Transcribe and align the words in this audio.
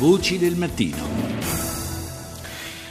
Voci 0.00 0.38
del 0.38 0.56
mattino. 0.56 1.39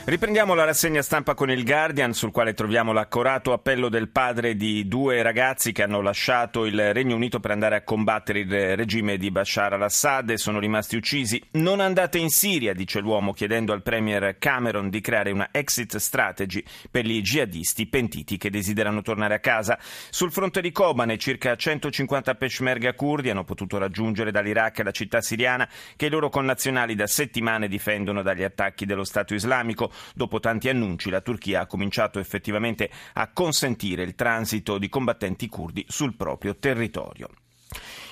Riprendiamo 0.10 0.56
la 0.56 0.64
rassegna 0.64 1.04
stampa 1.04 1.36
con 1.36 1.52
il 1.52 1.64
Guardian, 1.64 2.14
sul 2.14 2.32
quale 2.32 2.56
troviamo 2.56 2.92
l'accorato 2.92 3.54
appello 3.54 3.90
del 3.90 4.10
padre 4.10 4.56
di 4.56 4.88
due 4.88 5.22
ragazzi 5.22 5.72
che 5.72 5.84
hanno 5.84 6.02
lasciato 6.02 6.66
il 6.66 6.96
Regno 6.96 7.14
Unito 7.14 7.40
per 7.40 7.52
andare 7.52 7.76
a 7.76 7.84
combattere 7.84 8.40
il 8.40 8.76
regime 8.76 9.18
di 9.18 9.30
Bashar 9.30 9.74
al-Assad 9.74 10.32
e 10.32 10.40
sono 10.40 10.58
rimasti 10.58 10.96
uccisi. 10.96 11.40
Non 11.52 11.80
andate 11.80 12.18
in 12.18 12.30
Siria, 12.30 12.74
dice 12.74 13.02
l'uomo, 13.02 13.34
chiedendo 13.34 13.72
al 13.72 13.84
premier 13.84 14.38
Cameron 14.40 14.90
di 14.90 15.00
creare 15.00 15.30
una 15.30 15.50
exit 15.52 15.98
strategy 15.98 16.64
per 16.90 17.06
gli 17.06 17.22
jihadisti 17.22 17.86
pentiti 17.86 18.38
che 18.38 18.50
desiderano 18.50 19.04
tornare 19.04 19.36
a 19.36 19.40
casa. 19.40 19.78
Sul 20.10 20.32
fronte 20.32 20.62
di 20.62 20.72
Kobane, 20.72 21.20
circa 21.20 21.56
150 21.56 22.34
peshmerga 22.34 22.96
kurdi 22.96 23.30
hanno 23.30 23.44
potuto 23.44 23.78
raggiungere 23.78 24.32
dall'Iraq 24.32 24.80
la 24.80 24.90
città 24.90 25.22
siriana 25.22 25.70
che 25.96 26.08
i 26.08 26.10
loro 26.10 26.30
connazionali 26.30 26.96
da 26.96 27.06
settimane 27.06 27.68
difendono 27.68 28.24
dagli 28.24 28.42
attacchi 28.42 28.88
dello 28.88 29.04
Stato 29.04 29.36
islamico. 29.36 29.92
Dopo 30.14 30.40
tanti 30.40 30.70
annunci, 30.70 31.10
la 31.10 31.22
Turchia 31.22 31.62
ha 31.62 31.68
cominciato 31.68 32.20
effettivamente 32.20 32.90
a 33.14 33.32
consentire 33.32 34.04
il 34.04 34.16
transito 34.16 34.78
di 34.78 34.90
combattenti 34.90 35.48
curdi 35.48 35.86
sul 35.88 36.16
proprio 36.16 36.56
territorio. 36.56 37.30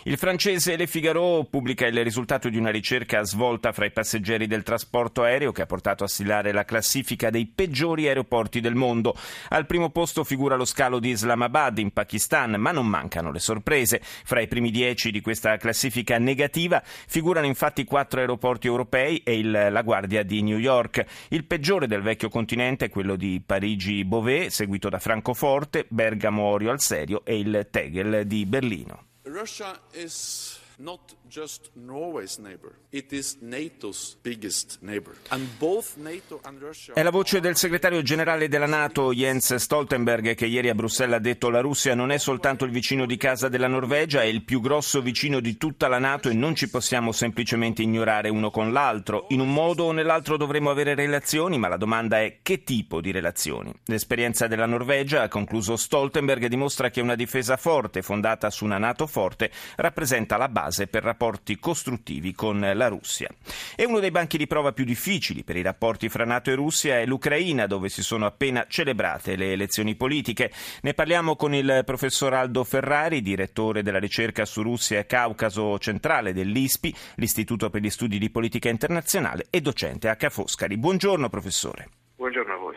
Il 0.08 0.18
francese 0.18 0.78
Le 0.78 0.88
Figaro 0.88 1.46
pubblica 1.50 1.86
il 1.86 2.02
risultato 2.02 2.48
di 2.48 2.56
una 2.56 2.70
ricerca 2.70 3.26
svolta 3.26 3.74
fra 3.74 3.84
i 3.84 3.92
passeggeri 3.92 4.48
del 4.48 4.64
trasporto 4.64 5.24
aereo 5.24 5.52
che 5.52 5.64
ha 5.64 5.66
portato 5.66 6.06
a 6.06 6.08
stilare 6.08 6.54
la 6.54 6.64
classifica 6.64 7.30
dei 7.30 7.46
peggiori 7.46 8.08
aeroporti 8.08 8.62
del 8.62 8.74
mondo. 8.74 9.18
Al 9.50 9.66
primo 9.66 9.90
posto 9.90 10.24
figura 10.24 10.56
lo 10.56 10.64
scalo 10.64 11.00
di 11.00 11.10
Islamabad 11.10 11.80
in 11.80 11.92
Pakistan, 11.92 12.52
ma 12.52 12.72
non 12.72 12.88
mancano 12.88 13.34
le 13.34 13.40
sorprese. 13.40 14.00
Fra 14.02 14.40
i 14.40 14.48
primi 14.48 14.72
dieci 14.72 15.12
di 15.12 15.20
questa 15.20 15.58
classifica 15.58 16.18
negativa 16.18 16.82
figurano 16.86 17.46
infatti 17.46 17.84
quattro 17.84 18.22
aeroporti 18.22 18.66
europei 18.66 19.22
e 19.26 19.38
il, 19.38 19.52
la 19.52 19.82
Guardia 19.82 20.24
di 20.24 20.42
New 20.42 20.58
York. 20.58 21.04
Il 21.32 21.44
peggiore 21.44 21.86
del 21.86 22.02
vecchio 22.02 22.30
continente 22.30 22.86
è 22.86 22.90
quello 22.90 23.18
di 23.18 23.44
Parigi-Beauvais, 23.46 24.56
seguito 24.56 24.88
da 24.88 25.00
Francoforte, 25.00 25.86
Bergamo-Orio 25.90 26.72
al 26.72 26.80
Serio 26.80 27.26
e 27.26 27.38
il 27.38 27.68
Tegel 27.70 28.26
di 28.26 28.46
Berlino. 28.46 29.07
Russia 29.38 29.78
is 29.94 30.60
not 30.80 31.16
just 31.28 31.72
Norway's 31.74 32.38
neighbor, 32.38 32.74
it 32.92 33.12
is 33.12 33.38
NATO's 33.42 34.16
biggest 34.22 34.78
neighbor. 34.82 35.16
And 35.30 35.48
both 35.58 35.96
NATO 35.98 36.40
and 36.44 36.62
Russia 36.62 36.94
È 36.94 37.02
la 37.02 37.10
voce 37.10 37.40
del 37.40 37.56
segretario 37.56 38.02
generale 38.04 38.48
della 38.48 38.68
NATO 38.68 39.12
Jens 39.12 39.56
Stoltenberg 39.56 40.36
che 40.36 40.46
ieri 40.46 40.70
a 40.70 40.76
Bruxelles 40.76 41.16
ha 41.16 41.20
detto 41.20 41.50
la 41.50 41.62
Russia 41.62 41.96
non 41.96 42.12
è 42.12 42.18
soltanto 42.20 42.64
il 42.66 42.72
vicino 42.72 43.06
di 43.06 43.18
casa 43.18 43.50
della 43.50 43.68
Norvegia, 43.68 44.22
è 44.22 44.26
il 44.26 44.44
più 44.44 44.62
grosso 44.62 45.02
vicino 45.02 45.40
di 45.40 45.58
tutta 45.58 45.88
la 45.88 46.00
NATO 46.00 46.30
e 46.30 46.34
non 46.34 46.54
ci 46.54 46.70
possiamo 46.70 47.12
semplicemente 47.12 47.82
ignorare 47.82 48.30
uno 48.30 48.52
con 48.52 48.72
l'altro. 48.72 49.26
In 49.30 49.40
un 49.40 49.52
modo 49.52 49.86
o 49.86 49.92
nell'altro 49.92 50.38
dovremo 50.38 50.70
avere 50.70 50.94
relazioni, 50.94 51.58
ma 51.58 51.68
la 51.68 51.78
domanda 51.78 52.22
è 52.22 52.40
che 52.44 52.64
tipo 52.64 53.02
di 53.02 53.12
relazioni. 53.12 53.74
L'esperienza 53.86 54.48
della 54.48 54.68
Norvegia, 54.68 55.24
ha 55.24 55.28
concluso 55.28 55.76
Stoltenberg, 55.76 56.46
dimostra 56.46 56.92
che 56.92 57.02
una 57.02 57.16
difesa 57.16 57.58
forte, 57.58 58.04
fondata 58.04 58.50
su 58.52 58.64
una 58.64 58.78
NATO 58.78 59.08
forte, 59.08 59.52
rappresenta 59.78 60.38
la 60.38 60.50
base 60.50 60.67
per 60.88 61.04
rapporti 61.04 61.58
costruttivi 61.58 62.34
con 62.34 62.60
la 62.60 62.88
Russia. 62.88 63.30
E 63.76 63.86
uno 63.86 64.00
dei 64.00 64.12
banchi 64.12 64.38
di 64.38 64.48
prova 64.48 64.72
più 64.72 64.86
difficili 64.86 65.44
per 65.44 65.56
i 65.56 65.62
rapporti 65.62 66.10
fra 66.10 66.26
NATO 66.26 66.52
e 66.52 66.56
Russia 66.56 67.00
è 67.00 67.06
l'Ucraina, 67.06 67.68
dove 67.68 67.90
si 67.90 68.04
sono 68.04 68.26
appena 68.26 68.66
celebrate 68.68 69.36
le 69.36 69.52
elezioni 69.54 69.96
politiche. 69.96 70.52
Ne 70.82 70.94
parliamo 70.94 71.36
con 71.36 71.54
il 71.54 71.82
professor 71.86 72.34
Aldo 72.34 72.64
Ferrari, 72.64 73.22
direttore 73.22 73.84
della 73.84 74.00
ricerca 74.00 74.46
su 74.46 74.62
Russia 74.62 75.00
e 75.00 75.06
Caucaso 75.06 75.80
centrale 75.80 76.34
dell'ISPI, 76.34 76.94
l'Istituto 77.16 77.70
per 77.70 77.82
gli 77.82 77.90
Studi 77.90 78.18
di 78.18 78.30
Politica 78.30 78.70
Internazionale, 78.70 79.48
e 79.50 79.62
docente 79.62 80.10
a 80.10 80.16
Ca' 80.16 80.30
Foscari. 80.30 80.78
Buongiorno 80.78 81.30
professore. 81.30 81.90
Buongiorno 82.16 82.54
a 82.54 82.58
voi. 82.58 82.76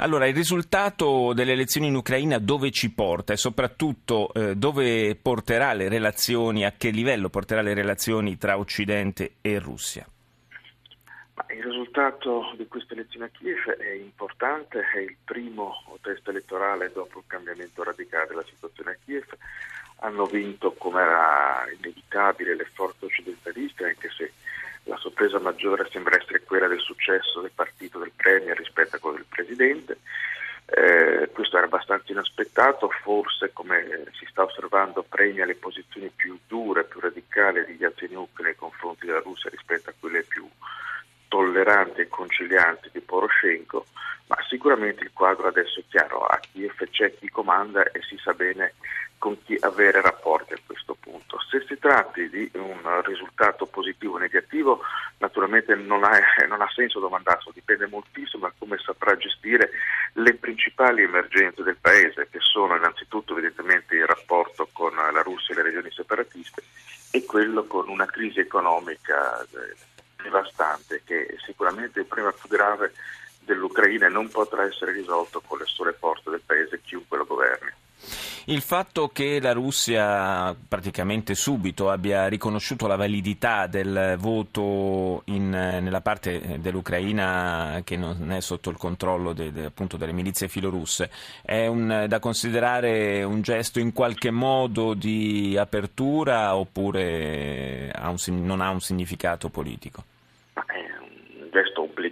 Allora, 0.00 0.28
il 0.28 0.34
risultato 0.34 1.32
delle 1.34 1.52
elezioni 1.52 1.88
in 1.88 1.96
Ucraina 1.96 2.38
dove 2.38 2.70
ci 2.70 2.92
porta 2.92 3.32
e 3.32 3.36
soprattutto 3.36 4.32
eh, 4.32 4.54
dove 4.54 5.16
porterà 5.16 5.72
le 5.72 5.88
relazioni, 5.88 6.64
a 6.64 6.72
che 6.76 6.90
livello 6.90 7.30
porterà 7.30 7.62
le 7.62 7.74
relazioni 7.74 8.38
tra 8.38 8.58
Occidente 8.58 9.34
e 9.40 9.58
Russia? 9.58 10.06
Il 11.48 11.64
risultato 11.64 12.54
di 12.56 12.68
queste 12.68 12.94
elezioni 12.94 13.26
a 13.26 13.28
Kiev 13.28 13.70
è 13.76 13.92
importante, 13.94 14.82
è 14.94 14.98
il 14.98 15.16
primo 15.24 15.82
test 16.00 16.28
elettorale 16.28 16.92
dopo 16.92 17.18
il 17.18 17.24
cambiamento 17.26 17.82
radicale 17.82 18.28
della 18.28 18.44
situazione 18.48 18.92
a 18.92 18.96
Kiev. 19.04 19.26
Hanno 19.96 20.26
vinto, 20.26 20.74
come 20.74 21.00
era 21.00 21.64
inevitabile, 21.76 22.54
le 22.54 22.68
forze 22.72 23.04
occidentaliste, 23.04 23.84
anche 23.84 24.10
se 24.16 24.32
la 24.84 24.96
sorpresa 24.96 25.38
maggiore 25.38 25.88
sembra 25.90 26.16
essere 26.16 26.42
quella 26.42 26.66
del 26.66 26.80
successo 26.80 27.40
del 27.40 27.52
partito 27.54 27.98
del 27.98 28.12
Premier 28.14 28.56
rispetto 28.56 28.96
a 28.96 28.98
quello 28.98 29.16
del 29.16 29.26
Presidente. 29.28 29.98
Eh, 30.70 31.30
questo 31.32 31.56
era 31.56 31.66
abbastanza 31.66 32.12
inaspettato, 32.12 32.90
forse 33.02 33.52
come 33.52 34.04
si 34.18 34.26
sta 34.26 34.42
osservando 34.42 35.02
premia 35.02 35.46
le 35.46 35.54
posizioni 35.54 36.10
più 36.14 36.38
dure, 36.46 36.84
più 36.84 37.00
radicali 37.00 37.64
di 37.64 37.76
Yatsenyuk 37.78 38.40
nei 38.40 38.54
confronti 38.54 39.06
della 39.06 39.20
Russia 39.20 39.48
rispetto 39.48 39.88
a 39.88 39.94
quelle 39.98 40.24
più 40.24 40.46
tolleranti 41.28 42.02
e 42.02 42.08
concilianti 42.08 42.90
di 42.92 43.00
Poroshenko, 43.00 43.86
ma 44.26 44.36
sicuramente 44.48 45.04
il 45.04 45.12
quadro 45.12 45.48
adesso 45.48 45.80
è 45.80 45.84
chiaro, 45.88 46.24
a 46.24 46.38
Kiev 46.38 46.88
c'è 46.90 47.16
chi 47.16 47.28
comanda 47.28 47.84
e 47.90 48.02
si 48.02 48.18
sa 48.18 48.32
bene 48.34 48.74
con 49.18 49.42
chi 49.44 49.56
avere 49.60 50.00
rapporti 50.00 50.52
a 50.52 50.60
questo 50.64 50.96
punto. 50.98 51.38
Se 51.50 51.64
tratti 51.78 52.28
di 52.28 52.50
un 52.54 53.02
risultato 53.04 53.66
positivo 53.66 54.14
o 54.14 54.18
negativo, 54.18 54.80
naturalmente 55.18 55.74
non 55.74 56.04
ha, 56.04 56.18
non 56.48 56.60
ha 56.60 56.70
senso 56.74 57.00
domandarlo, 57.00 57.52
dipende 57.52 57.86
moltissimo 57.86 58.46
da 58.46 58.52
come 58.58 58.78
saprà 58.78 59.16
gestire 59.16 59.70
le 60.14 60.34
principali 60.34 61.02
emergenze 61.02 61.62
del 61.62 61.76
Paese, 61.80 62.28
che 62.30 62.38
sono 62.40 62.76
innanzitutto 62.76 63.32
evidentemente 63.32 63.94
il 63.94 64.06
rapporto 64.06 64.68
con 64.72 64.94
la 64.94 65.22
Russia 65.22 65.54
e 65.54 65.58
le 65.58 65.62
regioni 65.64 65.90
separatiste 65.90 66.62
e 67.10 67.24
quello 67.24 67.64
con 67.64 67.88
una 67.88 68.06
crisi 68.06 68.40
economica 68.40 69.40
eh, 69.42 69.76
devastante 70.22 71.02
che 71.04 71.26
è 71.26 71.34
sicuramente 71.44 72.00
il 72.00 72.06
problema 72.06 72.32
più 72.32 72.48
grave 72.48 72.92
dell'Ucraina 73.40 74.06
e 74.06 74.10
non 74.10 74.28
potrà 74.28 74.64
essere 74.64 74.92
risolto 74.92 75.40
con 75.40 75.58
le 75.58 75.64
sole 75.66 75.92
forze 75.92 76.30
del 76.30 76.42
Paese 76.44 76.80
chiunque 76.82 77.16
lo 77.16 77.24
governi. 77.24 77.70
Il 78.44 78.62
fatto 78.62 79.08
che 79.08 79.40
la 79.40 79.52
Russia 79.52 80.56
praticamente 80.66 81.34
subito 81.34 81.90
abbia 81.90 82.28
riconosciuto 82.28 82.86
la 82.86 82.96
validità 82.96 83.66
del 83.66 84.16
voto 84.18 85.22
in, 85.26 85.50
nella 85.50 86.00
parte 86.00 86.58
dell'Ucraina 86.58 87.82
che 87.84 87.96
non 87.96 88.32
è 88.32 88.40
sotto 88.40 88.70
il 88.70 88.76
controllo 88.76 89.32
de, 89.34 89.52
de, 89.52 89.64
appunto 89.66 89.96
delle 89.96 90.12
milizie 90.12 90.48
filorusse 90.48 91.10
è 91.42 91.66
un, 91.66 92.06
da 92.08 92.18
considerare 92.20 93.22
un 93.22 93.42
gesto 93.42 93.80
in 93.80 93.92
qualche 93.92 94.30
modo 94.30 94.94
di 94.94 95.56
apertura 95.58 96.56
oppure 96.56 97.90
ha 97.90 98.08
un, 98.08 98.16
non 98.42 98.60
ha 98.60 98.70
un 98.70 98.80
significato 98.80 99.50
politico? 99.50 100.16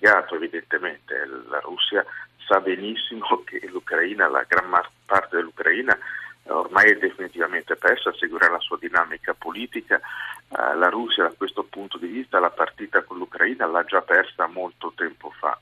Obbligato 0.06 0.36
evidentemente. 0.36 1.26
La 1.48 1.58
Russia 1.60 2.04
sa 2.46 2.60
benissimo 2.60 3.42
che 3.44 3.60
l'Ucraina, 3.66 4.28
la 4.28 4.44
gran 4.46 4.70
parte 5.04 5.36
dell'Ucraina 5.36 5.98
ormai 6.44 6.92
è 6.92 6.96
definitivamente 6.96 7.74
persa, 7.74 8.12
seguirà 8.12 8.48
la 8.48 8.60
sua 8.60 8.78
dinamica 8.80 9.34
politica. 9.34 10.00
Uh, 10.48 10.78
la 10.78 10.88
Russia 10.88 11.24
da 11.24 11.34
questo 11.36 11.64
punto 11.64 11.98
di 11.98 12.06
vista 12.06 12.38
la 12.38 12.50
partita 12.50 13.02
con 13.02 13.18
l'Ucraina 13.18 13.66
l'ha 13.66 13.82
già 13.82 14.00
persa 14.00 14.46
molto 14.46 14.92
tempo 14.94 15.32
fa. 15.36 15.58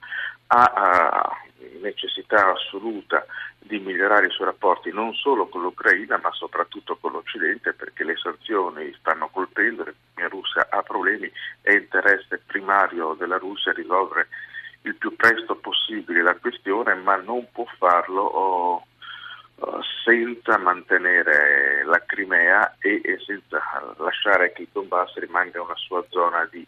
Ha 0.49 1.41
necessità 1.85 2.53
assoluta 2.53 3.25
di 3.59 3.79
migliorare 3.79 4.27
i 4.27 4.31
suoi 4.31 4.47
rapporti 4.47 4.91
non 4.91 5.15
solo 5.15 5.47
con 5.47 5.63
l'Ucraina 5.63 6.19
ma 6.19 6.33
soprattutto 6.33 6.97
con 6.97 7.13
l'Occidente 7.13 7.73
perché 7.73 8.05
le 8.05 8.17
sanzioni 8.17 8.95
stanno 8.99 9.29
colpendo, 9.29 9.85
la 9.85 10.29
Russia 10.29 10.67
ha 10.71 10.83
problemi, 10.83 11.31
è 11.61 11.73
interesse 11.73 12.41
primario 12.45 13.15
della 13.15 13.39
Russia 13.39 13.73
risolvere 13.73 14.29
il 14.83 14.97
più 14.97 15.15
presto 15.17 15.57
possibile 15.57 16.23
la 16.23 16.37
questione 16.37 16.95
ma 16.95 17.17
non 17.17 17.47
può 17.53 17.65
farlo 17.79 18.23
oh, 18.23 18.87
senza 20.05 20.59
mantenere 20.59 21.85
la 21.85 22.03
Crimea 22.05 22.77
e, 22.81 23.01
senza 23.25 23.61
lasciare 23.99 24.53
che 24.53 24.63
il 24.63 24.69
Donbass 24.73 25.15
rimanga 25.17 25.63
una 25.63 25.77
sua 25.77 26.05
zona 26.11 26.47
di 26.51 26.67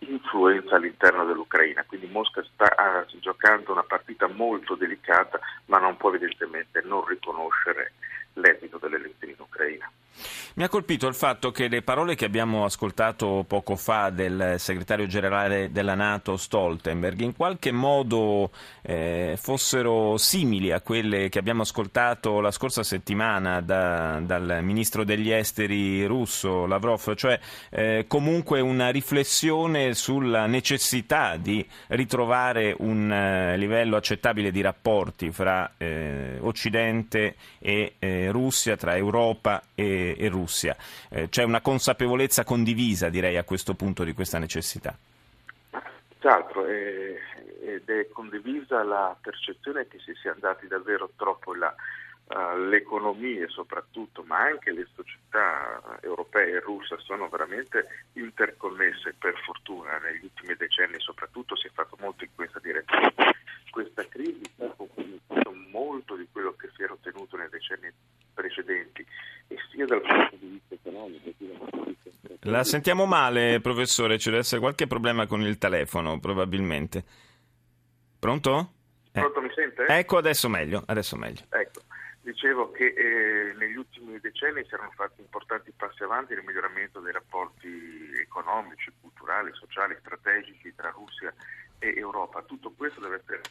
influenza 0.00 0.76
all'interno 0.76 1.24
dell'Ucraina. 1.24 1.84
Quindi 1.84 2.06
Mosca 2.06 2.42
sta 2.52 3.04
giocando 3.20 3.72
una 3.72 3.82
partita 3.82 4.26
molto 4.28 4.74
delicata, 4.74 5.38
ma 5.66 5.78
non 5.78 5.96
può 5.96 6.10
evidentemente 6.10 6.82
non 6.84 7.04
riconoscere 7.04 7.92
l'esito 8.34 8.78
delle 8.78 8.96
elezioni 8.96 9.16
in 9.16 9.16
Ucraina. 9.16 9.17
Mi 10.58 10.64
ha 10.64 10.68
colpito 10.68 11.06
il 11.06 11.14
fatto 11.14 11.52
che 11.52 11.68
le 11.68 11.82
parole 11.82 12.16
che 12.16 12.24
abbiamo 12.24 12.64
ascoltato 12.64 13.44
poco 13.46 13.76
fa 13.76 14.10
del 14.10 14.56
segretario 14.58 15.06
generale 15.06 15.70
della 15.70 15.94
Nato 15.94 16.36
Stoltenberg 16.36 17.20
in 17.20 17.36
qualche 17.36 17.70
modo 17.70 18.50
eh, 18.82 19.36
fossero 19.40 20.16
simili 20.16 20.72
a 20.72 20.80
quelle 20.80 21.28
che 21.28 21.38
abbiamo 21.38 21.62
ascoltato 21.62 22.40
la 22.40 22.50
scorsa 22.50 22.82
settimana 22.82 23.60
da, 23.60 24.18
dal 24.20 24.58
ministro 24.62 25.04
degli 25.04 25.30
esteri 25.30 26.04
russo 26.06 26.66
Lavrov, 26.66 27.14
cioè 27.14 27.38
eh, 27.70 28.06
comunque 28.08 28.58
una 28.58 28.88
riflessione 28.88 29.94
sulla 29.94 30.46
necessità 30.46 31.36
di 31.36 31.64
ritrovare 31.86 32.74
un 32.76 33.12
eh, 33.12 33.56
livello 33.56 33.94
accettabile 33.94 34.50
di 34.50 34.60
rapporti 34.60 35.30
fra 35.30 35.74
eh, 35.78 36.38
Occidente 36.40 37.36
e 37.60 37.94
eh, 38.00 38.32
Russia, 38.32 38.76
tra 38.76 38.96
Europa 38.96 39.62
e, 39.76 40.16
e 40.18 40.26
Russia. 40.26 40.46
Eh, 41.10 41.28
c'è 41.28 41.44
una 41.44 41.60
consapevolezza 41.60 42.44
condivisa, 42.44 43.08
direi, 43.08 43.36
a 43.36 43.44
questo 43.44 43.74
punto 43.74 44.04
di 44.04 44.12
questa 44.12 44.38
necessità. 44.38 44.96
Senz'altro, 46.18 46.66
eh, 46.66 47.20
ed 47.62 47.88
è 47.88 48.08
condivisa 48.08 48.82
la 48.82 49.16
percezione 49.20 49.86
che 49.86 49.98
si 50.00 50.12
sia 50.20 50.32
andati 50.32 50.66
davvero 50.66 51.10
troppo 51.16 51.52
in 51.54 51.60
là. 51.60 51.74
Uh, 52.28 52.58
le 52.68 52.76
economie 52.76 53.48
soprattutto, 53.48 54.22
ma 54.22 54.36
anche 54.40 54.70
le 54.70 54.86
società 54.94 55.80
europee 56.02 56.56
e 56.56 56.60
russe 56.60 56.98
sono 56.98 57.26
veramente 57.28 58.04
interconnesse 58.12 59.14
per 59.18 59.34
fortuna. 59.46 59.96
Negli 59.96 60.24
ultimi 60.24 60.54
decenni 60.54 60.98
soprattutto 60.98 61.56
si 61.56 61.68
è 61.68 61.70
fatto 61.72 61.96
molto 62.00 62.24
in 62.24 62.30
questa 62.34 62.58
direzione. 62.58 63.14
Questa 63.70 64.06
crisi 64.08 64.42
ha 64.58 64.74
conquistato 64.76 65.54
molto 65.70 66.16
di 66.16 66.28
quello 66.30 66.52
che 66.52 66.68
si 66.76 66.82
era 66.82 66.92
ottenuto 66.92 67.38
nei 67.38 67.48
decenni 67.48 67.90
precedenti 68.34 69.06
e 69.48 69.56
sia 69.70 69.86
dal 69.86 70.02
punto 70.02 70.36
di 70.36 70.46
vista 70.48 70.74
economico 70.74 71.30
sia 71.38 71.48
dal 71.48 71.58
punto 71.70 71.84
di 71.84 71.96
vista 72.02 72.28
La 72.48 72.64
sentiamo 72.64 73.04
male, 73.04 73.60
professore, 73.60 74.18
ci 74.18 74.30
deve 74.30 74.40
essere 74.40 74.58
qualche 74.58 74.86
problema 74.86 75.26
con 75.26 75.42
il 75.42 75.58
telefono, 75.58 76.18
probabilmente. 76.18 77.04
Pronto? 78.18 78.72
Eh. 79.12 79.20
Pronto, 79.20 79.42
mi 79.42 79.52
sente? 79.54 79.84
Ecco, 79.86 80.16
adesso 80.16 80.48
meglio, 80.48 80.82
adesso 80.86 81.14
meglio. 81.16 81.42
Ecco, 81.50 81.82
dicevo 82.22 82.70
che 82.70 82.86
eh, 82.86 83.54
negli 83.54 83.76
ultimi 83.76 84.18
decenni 84.20 84.64
si 84.66 84.72
erano 84.72 84.90
fatti 84.96 85.20
importanti 85.20 85.72
passi 85.76 86.02
avanti 86.02 86.32
nel 86.32 86.42
miglioramento 86.42 87.00
dei 87.00 87.12
rapporti 87.12 87.68
economici, 88.18 88.90
culturali, 88.98 89.50
sociali, 89.52 89.94
strategici 90.00 90.74
tra 90.74 90.88
Russia 90.88 91.30
e 91.78 91.92
Europa. 91.98 92.42
Tutto 92.44 92.72
questo 92.74 93.00
deve 93.00 93.16
essere 93.16 93.42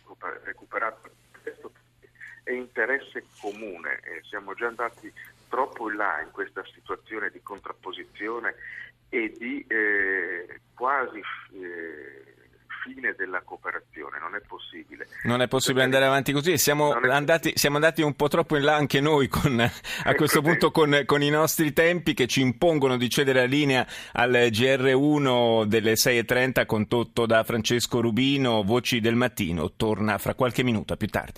recuperato 0.43 1.01
è 2.47 2.53
interesse 2.53 3.25
comune. 3.41 3.99
Eh, 4.03 4.21
siamo 4.23 4.53
già 4.53 4.67
andati 4.67 5.11
troppo 5.49 5.89
in 5.89 5.97
là 5.97 6.21
in 6.21 6.31
questa 6.31 6.63
situazione 6.73 7.29
di 7.29 7.41
contrapposizione 7.41 8.55
e 9.09 9.33
di 9.37 9.65
eh, 9.67 10.61
quasi 10.73 11.21
eh, 11.53 12.27
fine 12.87 13.13
della 13.17 13.41
cooperazione, 13.43 14.17
non 14.19 14.35
è 14.35 14.41
possibile. 14.45 15.07
Non 15.23 15.41
è 15.41 15.47
possibile 15.47 15.83
andare 15.83 16.05
avanti 16.05 16.31
così, 16.31 16.57
siamo 16.57 16.91
andati, 16.91 17.51
siamo 17.55 17.75
andati, 17.75 18.01
un 18.01 18.15
po' 18.15 18.27
troppo 18.29 18.55
in 18.55 18.63
là 18.63 18.75
anche 18.75 19.01
noi 19.01 19.27
con, 19.27 19.59
a 19.59 20.15
questo 20.15 20.41
punto 20.41 20.71
con, 20.71 21.03
con, 21.05 21.21
i 21.21 21.29
nostri 21.29 21.73
tempi 21.73 22.13
che 22.13 22.27
ci 22.27 22.41
impongono 22.41 22.97
di 22.97 23.09
cedere 23.09 23.41
la 23.41 23.45
linea 23.45 23.85
al 24.13 24.31
GR1 24.31 25.65
delle 25.65 25.93
6.30 25.93 26.65
condotto 26.65 27.25
da 27.25 27.43
Francesco 27.43 27.99
Rubino, 27.99 28.63
Voci 28.63 28.99
del 28.99 29.15
Mattino, 29.15 29.73
torna 29.75 30.17
fra 30.17 30.33
qualche 30.33 30.63
minuto, 30.63 30.95
più 30.95 31.07
tardi. 31.07 31.33